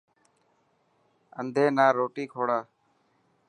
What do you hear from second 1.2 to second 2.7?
انڌي نا روٽي کوڙا.